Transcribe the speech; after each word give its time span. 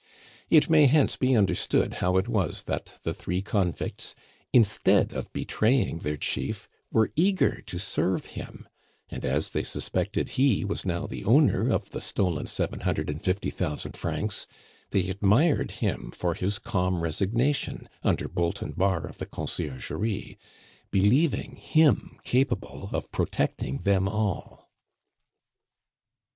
It 0.49 0.67
may 0.67 0.87
hence 0.87 1.15
be 1.15 1.35
understood 1.35 1.93
how 2.01 2.17
it 2.17 2.27
was 2.27 2.63
that 2.63 2.95
the 3.03 3.13
three 3.13 3.43
convicts, 3.43 4.15
instead 4.51 5.13
of 5.13 5.31
betraying 5.31 5.99
their 5.99 6.17
chief, 6.17 6.67
were 6.91 7.11
eager 7.15 7.61
to 7.67 7.77
serve 7.77 8.25
him; 8.25 8.67
and 9.09 9.23
as 9.23 9.51
they 9.51 9.61
suspected 9.61 10.29
he 10.29 10.65
was 10.65 10.87
now 10.87 11.05
the 11.05 11.23
owner 11.25 11.69
of 11.71 11.91
the 11.91 12.01
stolen 12.01 12.47
seven 12.47 12.79
hundred 12.79 13.11
and 13.11 13.21
fifty 13.21 13.51
thousand 13.51 13.95
francs, 13.95 14.47
they 14.89 15.07
admired 15.07 15.69
him 15.69 16.09
for 16.15 16.33
his 16.33 16.57
calm 16.57 17.01
resignation, 17.03 17.87
under 18.01 18.27
bolt 18.27 18.63
and 18.63 18.75
bar 18.75 19.05
of 19.05 19.19
the 19.19 19.27
Conciergerie, 19.27 20.35
believing 20.89 21.57
him 21.57 22.19
capable 22.23 22.89
of 22.91 23.11
protecting 23.11 23.83
them 23.83 24.09
all. 24.09 24.67